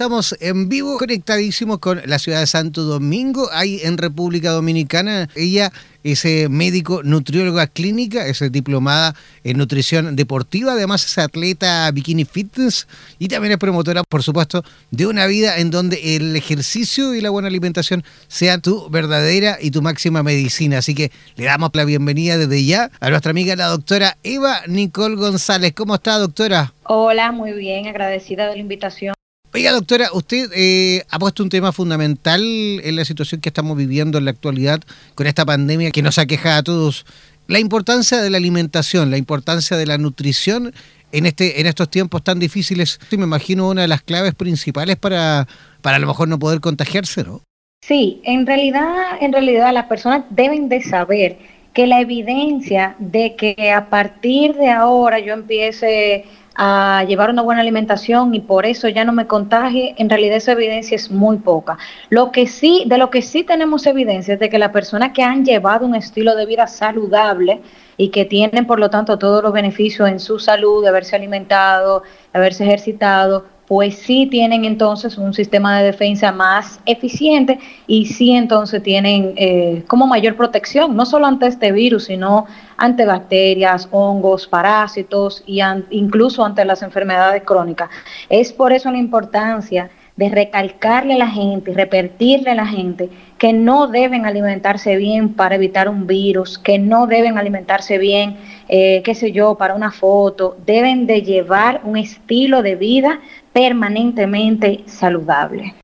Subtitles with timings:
[0.00, 5.28] estamos en vivo, conectadísimos con la ciudad de Santo Domingo, ahí en República Dominicana.
[5.34, 5.70] Ella
[6.02, 12.88] es eh, médico nutrióloga clínica, es diplomada en nutrición deportiva, además es atleta bikini fitness
[13.18, 17.28] y también es promotora, por supuesto, de una vida en donde el ejercicio y la
[17.28, 20.78] buena alimentación sea tu verdadera y tu máxima medicina.
[20.78, 25.16] Así que le damos la bienvenida desde ya a nuestra amiga la doctora Eva Nicole
[25.16, 25.74] González.
[25.74, 26.72] ¿Cómo está, doctora?
[26.84, 29.14] Hola, muy bien, agradecida de la invitación.
[29.52, 34.18] Oiga, doctora, usted eh, ha puesto un tema fundamental en la situación que estamos viviendo
[34.18, 34.80] en la actualidad
[35.16, 37.04] con esta pandemia que nos aqueja a todos.
[37.48, 40.72] La importancia de la alimentación, la importancia de la nutrición
[41.10, 43.00] en, este, en estos tiempos tan difíciles.
[43.10, 45.48] Me imagino una de las claves principales para,
[45.82, 47.42] para a lo mejor no poder contagiarse, ¿no?
[47.82, 51.38] Sí, en realidad, en realidad las personas deben de saber
[51.72, 56.24] que la evidencia de que a partir de ahora yo empiece
[56.56, 60.52] a llevar una buena alimentación y por eso ya no me contagie, en realidad esa
[60.52, 61.78] evidencia es muy poca.
[62.08, 65.22] Lo que sí, de lo que sí tenemos evidencia es de que las personas que
[65.22, 67.60] han llevado un estilo de vida saludable
[67.96, 72.02] y que tienen por lo tanto todos los beneficios en su salud, de haberse alimentado,
[72.32, 78.32] de haberse ejercitado, pues sí tienen entonces un sistema de defensa más eficiente y sí
[78.32, 82.46] entonces tienen eh, como mayor protección, no solo ante este virus, sino
[82.76, 87.90] ante bacterias, hongos, parásitos y incluso ante las enfermedades crónicas.
[88.28, 93.52] Es por eso la importancia de recalcarle a la gente, repetirle a la gente que
[93.52, 98.36] no deben alimentarse bien para evitar un virus, que no deben alimentarse bien,
[98.72, 103.20] eh, qué sé yo, para una foto, deben de llevar un estilo de vida
[103.52, 105.74] permanentemente saludable.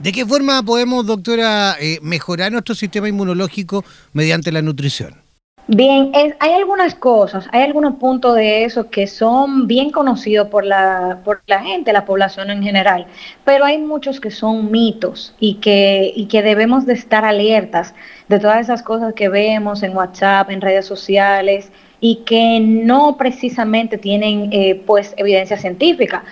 [0.00, 5.22] ¿De qué forma podemos, doctora, eh, mejorar nuestro sistema inmunológico mediante la nutrición?
[5.68, 11.20] Bien, hay algunas cosas, hay algunos puntos de eso que son bien conocidos por la,
[11.24, 13.06] por la gente, la población en general,
[13.44, 17.94] pero hay muchos que son mitos y que, y que debemos de estar alertas
[18.28, 21.70] de todas esas cosas que vemos en WhatsApp, en redes sociales
[22.02, 26.24] y que no precisamente tienen eh, pues evidencia científica.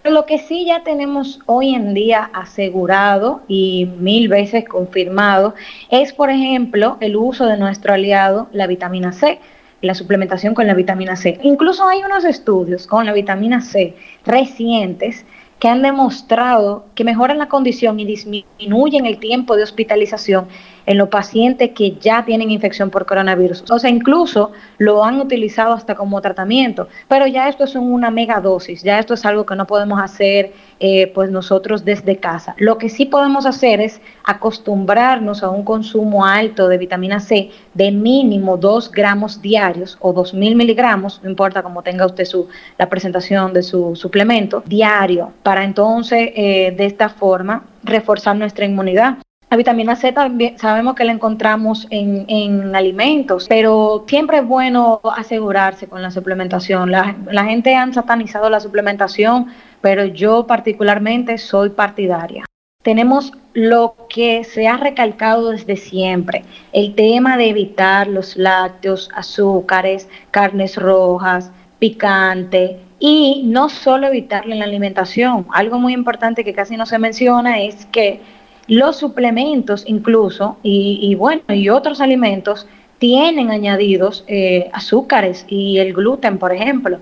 [0.00, 5.54] Pero lo que sí ya tenemos hoy en día asegurado y mil veces confirmado
[5.90, 9.40] es, por ejemplo, el uso de nuestro aliado, la vitamina C,
[9.80, 11.40] la suplementación con la vitamina C.
[11.42, 15.24] Incluso hay unos estudios con la vitamina C recientes
[15.58, 20.48] que han demostrado que mejoran la condición y disminuyen el tiempo de hospitalización
[20.86, 23.64] en los pacientes que ya tienen infección por coronavirus.
[23.70, 28.82] O sea, incluso lo han utilizado hasta como tratamiento, pero ya esto es una megadosis,
[28.82, 32.54] ya esto es algo que no podemos hacer eh, pues nosotros desde casa.
[32.58, 37.90] Lo que sí podemos hacer es acostumbrarnos a un consumo alto de vitamina C de
[37.90, 43.52] mínimo 2 gramos diarios o 2.000 miligramos, no importa cómo tenga usted su, la presentación
[43.52, 49.18] de su suplemento, diario, para entonces eh, de esta forma reforzar nuestra inmunidad.
[49.48, 55.86] La vitamina C también sabemos que la encontramos en, alimentos, pero siempre es bueno asegurarse
[55.86, 56.90] con la suplementación.
[56.90, 59.46] La, gente ha satanizado la suplementación,
[59.80, 62.44] pero yo particularmente soy partidaria.
[62.82, 66.42] Tenemos lo que se ha recalcado desde siempre,
[66.72, 74.64] el tema de evitar los lácteos, azúcares, carnes rojas, picante, y no solo evitarle la
[74.64, 75.46] alimentación.
[75.52, 78.20] Algo muy importante que casi no se menciona es que
[78.68, 82.66] los suplementos incluso y, bueno, y otros alimentos
[82.98, 86.98] tienen añadidos eh, azúcares y el gluten, por ejemplo.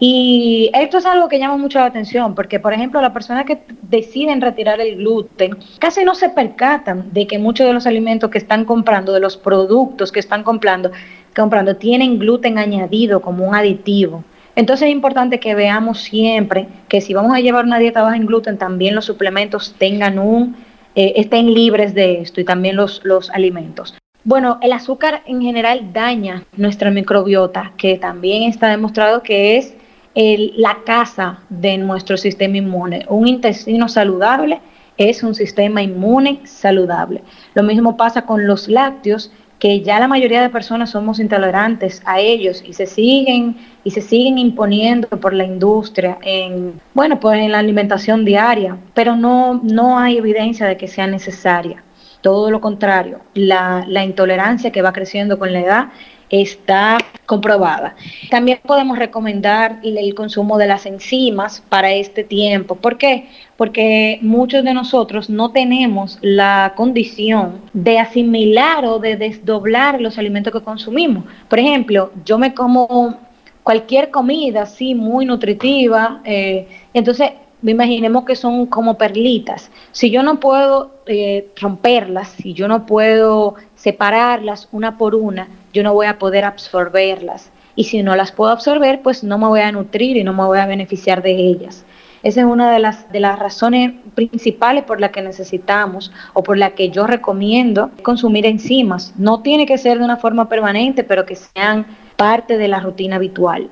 [0.00, 3.62] Y esto es algo que llama mucho la atención, porque por ejemplo las personas que
[3.82, 8.38] deciden retirar el gluten casi no se percatan de que muchos de los alimentos que
[8.38, 10.92] están comprando, de los productos que están comprando,
[11.38, 14.24] comprando tienen gluten añadido como un aditivo.
[14.56, 18.26] Entonces es importante que veamos siempre que si vamos a llevar una dieta baja en
[18.26, 20.56] gluten, también los suplementos tengan un
[20.94, 23.96] eh, estén libres de esto y también los, los alimentos.
[24.24, 29.74] Bueno, el azúcar en general daña nuestra microbiota, que también está demostrado que es
[30.14, 33.06] la casa de nuestro sistema inmune.
[33.08, 34.60] Un intestino saludable
[34.96, 37.22] es un sistema inmune saludable.
[37.54, 42.20] Lo mismo pasa con los lácteos, que ya la mayoría de personas somos intolerantes a
[42.20, 47.52] ellos y se siguen y se siguen imponiendo por la industria en bueno pues en
[47.52, 51.82] la alimentación diaria pero no no hay evidencia de que sea necesaria.
[52.20, 55.88] Todo lo contrario la, la intolerancia que va creciendo con la edad
[56.30, 57.94] está comprobada.
[58.30, 62.76] También podemos recomendar el consumo de las enzimas para este tiempo.
[62.76, 63.28] ¿Por qué?
[63.56, 70.52] Porque muchos de nosotros no tenemos la condición de asimilar o de desdoblar los alimentos
[70.52, 71.24] que consumimos.
[71.48, 73.18] Por ejemplo, yo me como
[73.62, 77.32] cualquier comida así muy nutritiva, eh, entonces
[77.62, 79.70] imaginemos que son como perlitas.
[79.92, 85.82] Si yo no puedo eh, romperlas, si yo no puedo separarlas una por una, yo
[85.82, 87.50] no voy a poder absorberlas.
[87.74, 90.44] Y si no las puedo absorber, pues no me voy a nutrir y no me
[90.44, 91.84] voy a beneficiar de ellas.
[92.24, 96.58] Esa es una de las, de las razones principales por las que necesitamos o por
[96.58, 99.14] la que yo recomiendo consumir enzimas.
[99.16, 103.16] No tiene que ser de una forma permanente, pero que sean parte de la rutina
[103.16, 103.70] habitual.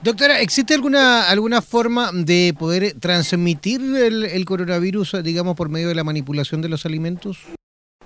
[0.00, 6.04] Doctora, ¿existe alguna, alguna forma de poder transmitir el, coronavirus, digamos, por medio de la
[6.04, 7.38] manipulación de los alimentos?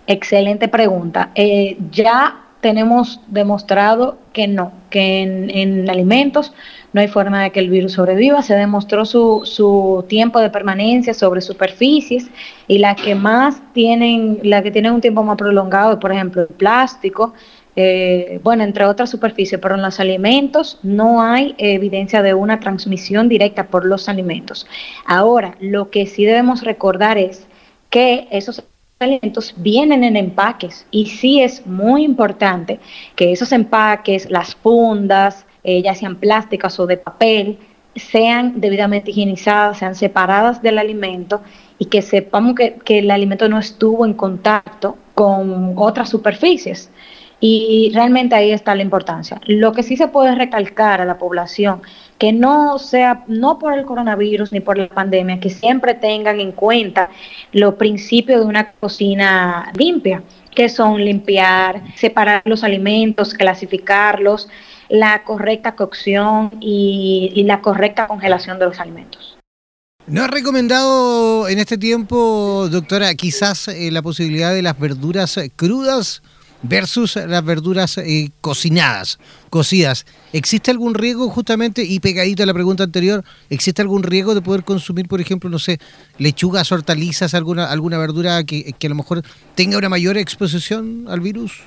[0.06, 1.32] Excelente pregunta.
[1.34, 6.54] Eh, ya tenemos demostrado que no, que en, alimentos
[6.94, 8.40] no hay forma de que el virus sobreviva.
[8.40, 12.30] Se demostró su, su tiempo de permanencia sobre superficies
[12.68, 16.48] y las que más tienen, la que tienen un tiempo más prolongado, por ejemplo, el
[16.48, 17.34] plástico,
[17.74, 23.28] eh, bueno, entre otras superficies, pero en los alimentos no hay evidencia de una transmisión
[23.28, 24.66] directa por los alimentos.
[25.06, 27.46] Ahora, lo que sí debemos recordar es
[27.88, 28.62] que esos
[29.00, 32.78] alimentos vienen en empaques y sí es muy importante
[33.16, 37.58] que esos empaques, las fundas, eh, ya sean plásticas o de papel,
[37.96, 41.40] sean debidamente higienizadas, sean separadas del alimento
[41.78, 46.90] y que sepamos que el alimento no estuvo en contacto con otras superficies.
[47.44, 49.40] Y realmente ahí está la importancia.
[49.46, 51.82] Lo que sí se puede recalcar a la población,
[52.16, 56.52] que no sea, no por el coronavirus ni por la pandemia, que siempre tengan en
[56.52, 57.10] cuenta
[57.50, 60.22] los principios de una cocina limpia,
[60.54, 64.48] que son limpiar, separar los alimentos, clasificarlos,
[64.88, 69.36] la correcta cocción y, la correcta congelación de los alimentos.
[70.06, 76.22] ¿No ha recomendado en este tiempo, doctora, quizás eh, la posibilidad de las verduras crudas?
[76.62, 79.19] Versus las verduras eh, cocinadas,
[79.50, 80.06] cocidas.
[80.32, 84.64] ¿Existe algún riesgo justamente, y pegadito a la pregunta anterior, ¿existe algún riesgo de poder
[84.64, 85.79] consumir, por ejemplo, no sé,
[86.19, 89.23] lechugas, hortalizas, alguna, alguna verdura que, que a lo mejor
[89.55, 91.62] tenga una mayor exposición al virus?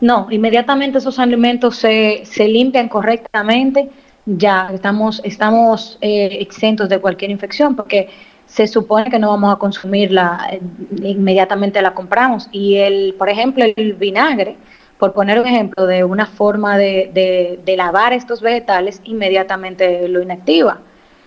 [0.00, 3.90] No, inmediatamente esos alimentos se, se limpian correctamente,
[4.24, 8.08] ya estamos, estamos eh, exentos de cualquier infección, porque
[8.52, 10.60] se supone que no vamos a consumirla, eh,
[11.02, 12.48] inmediatamente la compramos.
[12.50, 14.56] Y el, por ejemplo, el vinagre,
[14.98, 20.80] por poner un ejemplo de una forma de, lavar estos vegetales, inmediatamente lo inactiva.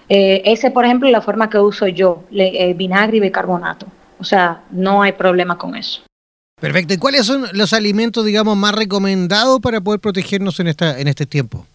[0.09, 3.87] Eh, ese, por ejemplo, es la forma que uso yo, eh, vinagre y bicarbonato.
[4.19, 6.01] O sea, no hay problema con eso.
[6.59, 6.93] Perfecto.
[6.93, 11.25] ¿Y cuáles son los alimentos, digamos, más recomendados para poder protegernos en, esta, en este
[11.25, 11.65] tiempo?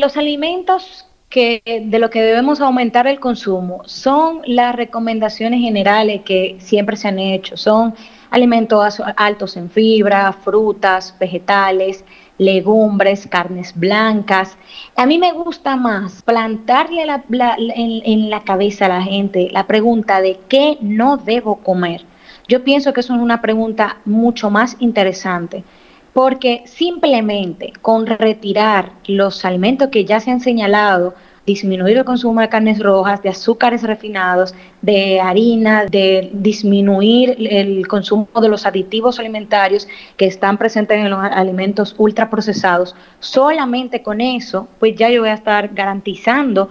[0.00, 6.56] Los alimentos que de lo que debemos aumentar el consumo son las recomendaciones generales que
[6.58, 7.56] siempre se han hecho.
[7.56, 7.94] Son
[8.30, 12.04] alimentos altos en fibra, frutas, vegetales,
[12.38, 14.56] legumbres, carnes blancas.
[14.96, 20.22] A mí me gusta más plantarle en, en la cabeza a la gente la pregunta
[20.22, 22.04] de qué no debo comer.
[22.48, 25.64] Yo pienso que eso es una pregunta mucho más interesante
[26.18, 31.14] porque simplemente con retirar los alimentos que ya se han señalado,
[31.46, 38.26] disminuir el consumo de carnes rojas, de azúcares refinados, de harina, de disminuir el consumo
[38.42, 39.86] de los aditivos alimentarios
[40.16, 45.34] que están presentes en los alimentos ultraprocesados, solamente con eso, pues ya yo voy a
[45.34, 46.68] estar garantizando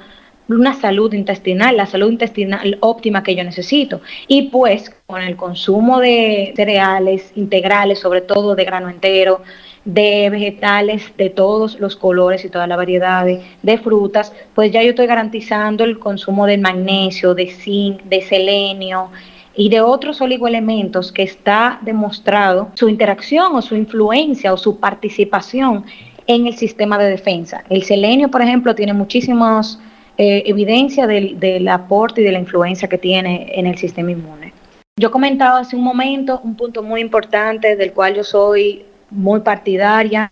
[0.49, 4.01] una salud intestinal, la salud intestinal óptima que yo necesito.
[4.27, 9.41] Y pues con el consumo de cereales integrales, sobre todo de grano entero,
[9.87, 14.89] de vegetales de todos los colores y toda la variedad de, frutas, pues ya yo
[14.89, 19.11] estoy garantizando el consumo de magnesio, de zinc, de selenio
[19.55, 25.85] y de otros oligoelementos que está demostrado su interacción o su influencia o su participación
[26.27, 27.63] en el sistema de defensa.
[27.69, 29.79] El selenio, por ejemplo, tiene muchísimas
[30.17, 34.53] eh, evidencia del, del, aporte y de la influencia que tiene en el sistema inmune.
[34.99, 40.31] Yo comentaba hace un momento un punto muy importante del cual yo soy muy partidaria,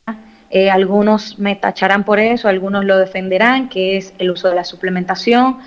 [0.49, 4.63] eh, algunos me tacharán por eso, algunos lo defenderán, que es el uso de la
[4.63, 5.57] suplementación,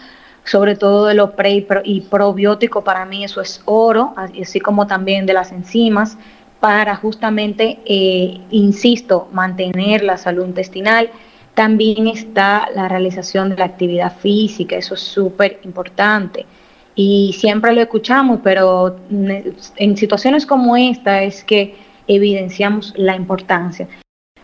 [0.45, 5.27] sobre todo de los pre y probióticos, para mí eso es oro, así como también
[5.27, 6.17] de las enzimas,
[6.61, 11.11] para justamente, eh, insisto, mantener la salud intestinal
[11.59, 16.47] también está la realización de la actividad física, eso es súper importante.
[16.95, 21.75] Y siempre lo escuchamos, pero en situaciones como esta es que
[22.07, 23.89] evidenciamos la importancia.